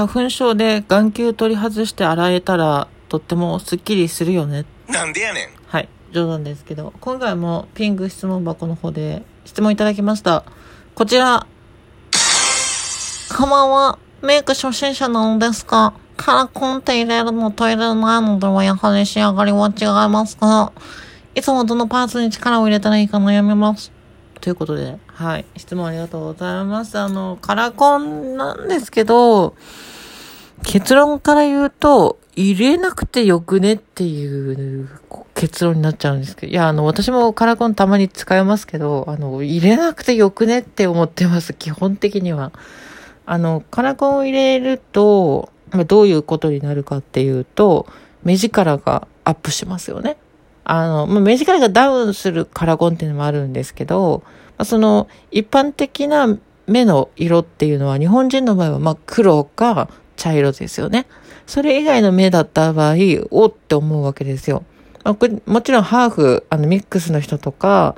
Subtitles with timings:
[0.00, 4.64] 花粉症で眼球取り外して洗えたらとってもスッキリするよね。
[4.88, 5.48] なんでやねん。
[5.66, 10.44] はい、冗談ですけど、今回もピンク質問箱の方で質問いただきました。
[10.94, 11.46] こちら。
[13.36, 13.98] こんばんは。
[14.22, 15.92] メイク初心者なのですか？
[16.16, 20.72] カラコンって入れるのと入れないのではやはり仕上がりは違いますか
[21.34, 23.92] いつもどのパーツに力を入れたらいいか悩みます。
[24.40, 25.44] ということで、はい。
[25.56, 26.98] 質問ありがとうございます。
[26.98, 29.54] あの、カラコンなんですけど、
[30.62, 34.88] 結論から言うと、入れなくてよくねっていう
[35.34, 42.52] 結論になっちゃうんですけど、いや、あの、私もカラコンたまに使いますけど、あの、入れなくてよくねって思ってます、基本的には。
[43.26, 45.50] あの、カラコンを入れると、
[45.86, 47.86] どういうことになるかっていうと、
[48.24, 50.16] 目力がアップしますよね。
[50.64, 54.22] あの、まあ、目力がダウンするカラコンっていうのもあるんですけど、
[54.64, 61.06] その、一般的な目の色っていうのは、日本人の場合は、まあ、黒か茶色ですよね。
[61.46, 62.94] それ以外の目だった場合、
[63.30, 64.64] おって思うわけですよ。
[65.02, 67.96] まあもちろんハーフ、あの、ミックスの人とか、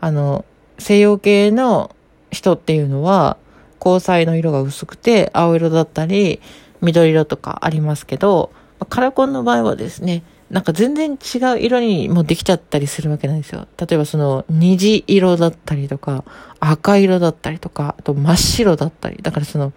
[0.00, 0.44] あの、
[0.78, 1.94] 西洋系の
[2.30, 3.36] 人っていうのは、
[3.84, 6.40] 交際の色が薄くて、青色だったり、
[6.80, 8.52] 緑色とかありますけど、
[8.88, 10.22] カラコンの場合はですね、
[10.52, 13.66] なんか全然違う色にもできちゃったりするわけなんですよ。
[13.78, 16.24] 例えばその虹色だったりとか、
[16.60, 19.72] 赤色だったりとか、あと真っ白だったり、だからその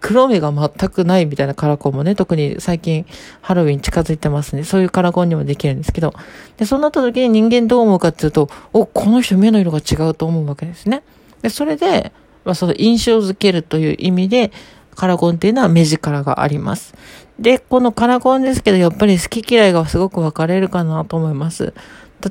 [0.00, 3.06] 黒目が全くないみたいなカラコンもね、特に最近
[3.40, 4.64] ハロウィン近づいてますね。
[4.64, 6.12] そういうカラコンにもできるんですけど、
[6.56, 11.04] で、そうなった時に人間どう思うかっていうと、お、この人目の色が違うと思うわけですね。
[11.40, 12.12] で、それで、
[12.44, 14.50] まあ、その印象づけるという意味で、
[14.96, 16.94] カラコンっていうのは目力があります。
[17.38, 21.74] で、このカラコンですけど、やっぱり好き嫌いがすごく分かれるかなと思います。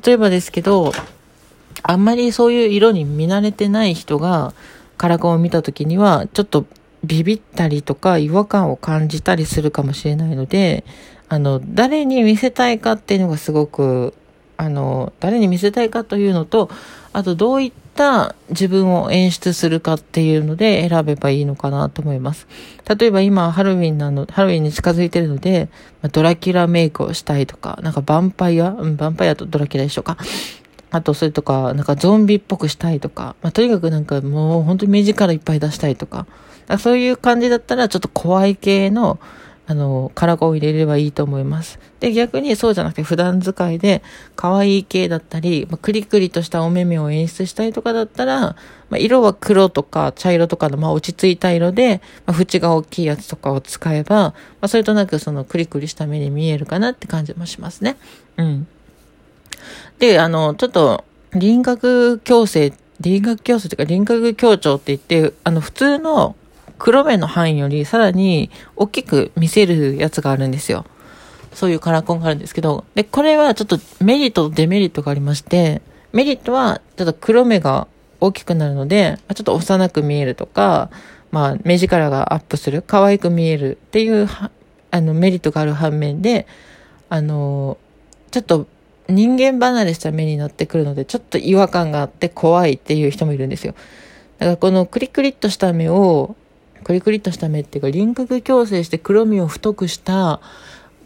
[0.04, 0.92] 例えばですけど、
[1.82, 4.52] あんまりそういう色に見慣れてない人が
[4.96, 6.66] カラコンを見た時には、ちょっと
[7.04, 10.84] ビビったりとか違和感を感じたりするかもしれないので、
[11.28, 14.14] あの、誰に見せたいかっていうのがすごく、
[14.56, 16.70] あの、誰に見せたいかというのと、
[17.16, 22.46] あとどういった自分を演出するかっていうので選べばいいのかなと思います。
[22.98, 25.70] 例えば今ハロウィンなの、ハロウィンに近づいてるので、
[26.12, 28.68] ドラキュラメイクをしたいとか、なんかヴァンパイア？
[28.68, 30.18] うん、ヴァンパイアとドラキュラでしょうか。
[30.90, 36.26] あと、それとか、なんかゾンビっぽくしたいとか、まあ、とにかくなんかもう本当に目力いっぱい出したいとか、
[36.68, 39.18] かそういう感じだったらちょっと怖い系の、
[39.68, 41.80] あの、カラコンを入れればいいと思います。
[41.98, 44.02] で、逆にそうじゃなくて普段使いで
[44.36, 48.56] 可愛い系だったり、まあ、クリクリとしたお目目を演出したいとかだったら、ま
[48.92, 57.96] あ、色は黒とか茶色とかの、まあ、落ち着いた色で、まあ、縁が大きいやつとかを使えば、まあ、それとなくそのクリクリした目に見えるかなって感じもしますね。
[58.36, 58.68] うん。
[59.98, 66.36] で、あの、ちょっと、輪郭矯正、輪郭矯正というか輪郭強調って言って、あの、普通の
[66.78, 70.84] 黒目の範囲よりさらに大きく見せるやつがあるんですよ。
[71.52, 75.80] そういうカラコンがあるんですけど、で、これはちょっとメリットとデメリットがありまして、
[76.12, 77.88] メリットはちょっと黒目が
[78.20, 80.90] 大きくなるので、ちょっと幼く見えるとか、
[81.30, 84.28] まあ目力がアップする、可愛く見えるっていう、
[84.90, 86.46] あのメリットがある反面で、
[87.08, 87.78] あの、
[88.30, 88.66] ちょっと
[89.08, 93.74] 人間離れした目になってくるので、ちょっと違和感があって怖いっていう人もいるんですよ。
[94.38, 96.36] だからこのクリクリっとした目を、
[96.86, 100.40] クリクリっとした目っていうか輪郭矯正して黒みを太くした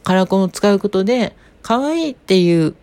[0.05, 2.75] カラコンを使うことで、可愛いっていう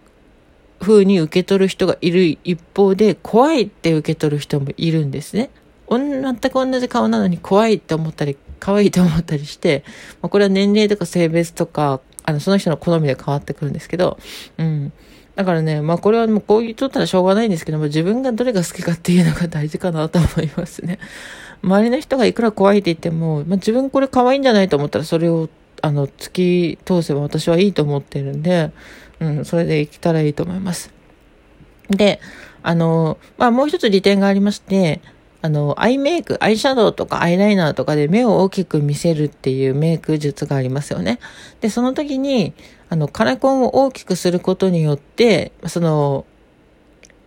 [0.80, 5.52] 風に受け取る人がいる一方で、怖いって受け取る人もいるんですね。
[5.88, 9.84] 全く同じ顔なのに怖いって思ったり、可愛いと思ったりして、
[10.24, 14.18] まあ、これは年齢とか性別とか、あの、その人の好みで変わってくるんですけど、
[14.58, 14.91] うん。
[15.35, 20.97] だからね、まあこれはもうこう言っとったらしょうがないんですけども、自分がどれが好きかっていうのが大事かなと思いますね。
[21.62, 25.50] 周りの人がいくら怖いって言っても、まあ自分これ可愛いんじゃないと思ったらそれを、
[25.81, 28.72] あの、突き通せば私はいいと思ってるんで、
[29.19, 30.91] うん、それでいけたらいいと思います。
[31.90, 32.19] で、
[32.63, 35.01] あの、まあもう一つ利点がありまして、
[35.41, 41.20] あの、アイメイク、アイシャドウとかアイライナーとかで目を大きく見せるっていうメイク術がありますよね。
[41.61, 42.53] で、その時に、
[42.90, 46.26] あの、カラコンを大きくすることによって、その、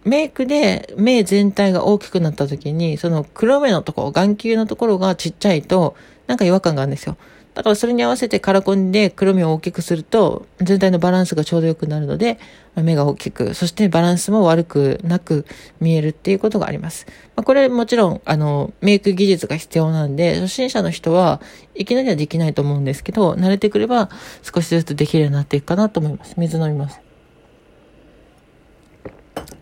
[0.05, 5.95] メイクで目全体が大きくなった時に、その黒目のところ、眼球のところがちっちゃいと、
[6.27, 7.17] なんか違和感があるんですよ。
[7.55, 12.39] だからそれに合わせてカラコンで黒目を大きくすると、全体のバランスがちょうど良くなるので、
[12.77, 15.45] 目が大きく、そしてバランスも悪くなく
[15.81, 17.07] 見えるっていうことがあります。
[17.37, 21.41] まあ、これもちろん、あの、メイク技術が必要なんで、初心者の人は
[21.75, 24.09] いきなりはできないと思うんですけど、慣れてくれば
[24.43, 26.35] 少しずつできるようになっていくかなと思います。
[26.39, 27.10] 水飲みます。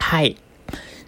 [0.08, 0.38] はい。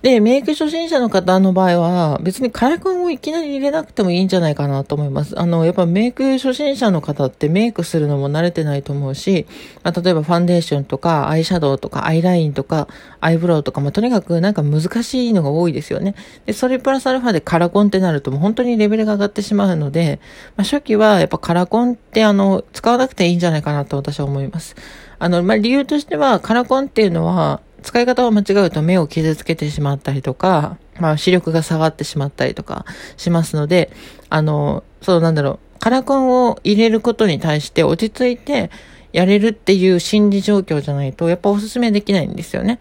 [0.02, 5.40] で、メイク初心者の方の場合は、別にカラコンをいきなり入れなくてもいいんじゃないかなと思います。
[5.40, 9.46] あの、やっぱメイク初心者の方ってメイクするのも慣れてないと思うし、
[9.82, 12.88] まあ、例えばファンデーションとか、アイシャドウとか、アイラインとか、
[13.20, 16.14] アイブロウとか、まあ、とにかくなんか難しいのが多いですよね。
[16.44, 20.20] で、それプラスアルファでカラコンってなるともう本当にレベルが上がってしまうので、
[20.56, 24.76] まあ、初期はやっぱカラコンってあの、使わなくていいんじゃないかなと私は思います。
[25.18, 32.84] あの、まあ、理由としては、カラコンっていうのは、使い方を間違うと目を傷つけてしまったりとか、まあ視力が下がってしまったりとか
[33.16, 33.90] しますので、
[34.28, 38.70] あの、そうなんだろう、カラコンを入れることに対して落ち着いて
[39.12, 42.80] やれるっていう心理状況じゃないと、やっぱおすすめできないんですよね。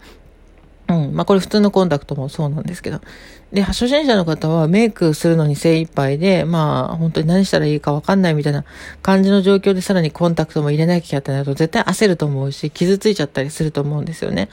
[0.88, 1.14] うん。
[1.14, 3.00] まあこれ普通のコンタクトもそうなんですけど。
[3.52, 8.64] で、初心者の方はメイクするのに精一杯で、まあ、本当に何したらいいかわかんないみたいな
[9.02, 14.48] 感じの状況でさらにコンタクトも入れなきゃってなると絶対焦ると思うし、傷ついちゃったりすると思うんですよね。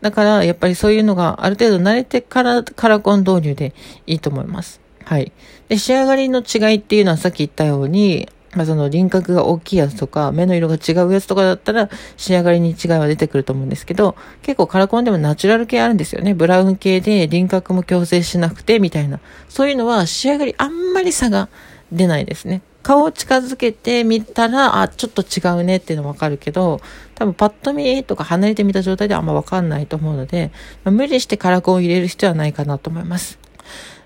[0.00, 3.74] だから、やっぱりそういうのがある程度慣れてからカラコン導入で
[4.06, 4.80] いいと思います。
[5.04, 5.32] はい。
[5.68, 16.32] で、仕上がりの違いっていうのはさっき言ったように、まあ、その輪郭が大きいやつとか、目の色が違うやつとかだったら、仕上がりに違いは出てくると思うんですけど、結構カラコンでもナチュラル系あるんですよね。
[16.32, 19.20] ブラウン系で輪郭も矯正しなくて、みたいな。
[19.48, 21.48] そういうのは仕上がりあんまり差が
[21.92, 22.62] 出ないですね。
[22.82, 26.80] 顔を近づけてみたら、あ、ちょっと違うねっていうのわかるけど、
[27.16, 30.52] 多分パッと見とか離れてみた状態ではあんまわかんないと思うので、
[30.84, 33.40] まあ、無理してカラコンを入れる必要はないかなと思います。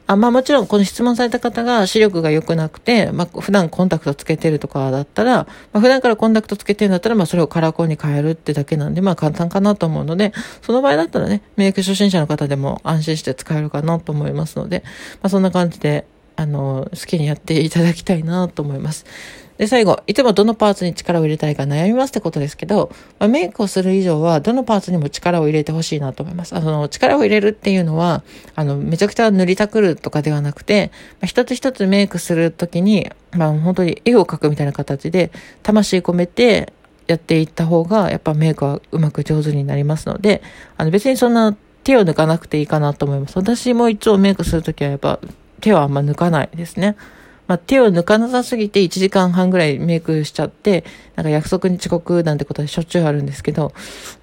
[0.07, 10.33] あまあもちろんこの質問された方が視力が良くなくて、まあ普段コンタクトつけてるとかだったら、まあ普段からコンタクトつけてるんだったら、まあそれをカラコンに変えるってだけなんで、まあ簡単かなと思うので、
[10.63, 14.83] その場合だったらね、メイク初心者の方でも安心して使えるかなと思いますので、
[15.23, 16.07] まあそんな感じで、
[16.41, 19.05] あの、好きにやっていただきたいなと思います。
[19.59, 26.57] で、最後、いつもどのパーツに力を入れたいか悩みますってことですけど、まあ、メイクをする以上は、どのパーツにも力を入れてほしいなと思います。
[26.57, 28.23] あの、力を入れるっていうのは、
[28.55, 30.91] あの、めちゃくちゃ塗りたくるとかではなくて、
[31.21, 35.31] まあ、一つ一つメイクするときに、まあ、本当に絵を描くみたいな形で、
[35.63, 36.73] 魂込めて
[37.07, 40.41] やっていった方が、やっぱメイクはうまく上手になりますので、
[40.79, 41.55] あの、別にそんな
[41.85, 43.37] 手を抜かなくていいかなと思います。
[43.37, 45.19] 私もいつもメイクするときはやっぱ
[45.61, 46.97] 手はあんま抜かないですね。
[47.47, 50.85] まあ、手を抜かなさすぎて1時間半ぐらいメイクしちゃって、
[51.17, 53.73] なんか約束に遅刻なんてことはしょっちゅうあるんですけど、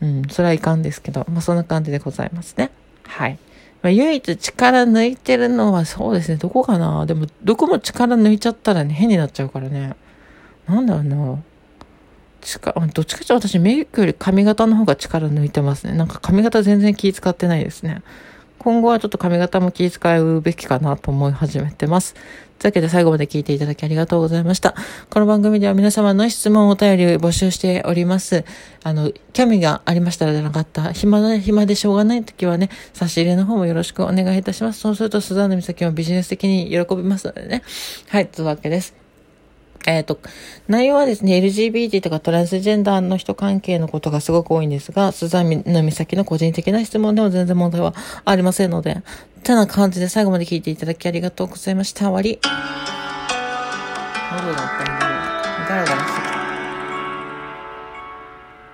[0.02, 2.72] うん、それはいかんですけど、まあ、そんな感じでございますね。
[3.04, 3.38] はい。
[3.82, 7.06] まあ、唯一力抜いてるのはそうですね、どこかな？
[7.06, 9.96] でも、どこも力抜いちゃったらね、変になっちゃうからね。
[10.66, 11.44] なんだろうな。
[12.42, 15.94] 力、どっちかというと私メイクより髪型の方が力抜いてますね。
[15.94, 18.04] なんか髪型全然気使ってないですね。
[18.60, 22.16] 今後はちょっと髪型も気遣うべきかなと思い始めてます。
[22.60, 24.74] というわけで最後まで聞いていただきありがとうございました。
[25.12, 28.46] この番組では皆様の質問、お便りを募集しております。
[28.84, 34.80] あの、キャミがありましたらじゃなかった、暇で、暇でしょうがない時はね、差し入れの方もよろしくお願いいたします。
[34.80, 37.62] そうすると、スザンヌ美咲もビジネス的に喜びますのでね。
[38.10, 39.07] はい、というわけです。
[39.88, 40.20] えっ、ー、と、
[40.68, 47.96] 内容はですね、LGBT とかトランスジェンダーの人関係のことがすごく多いんですが、スザンの岬の個人的な質問でも全然問題は
[48.26, 49.02] ありませんので、
[49.44, 52.10] てな感じで最後まで聞いていただきありがとうございました。
[52.10, 52.38] 終わり。
[54.34, 54.92] 喉だったんで、
[55.70, 56.07] ガラガラ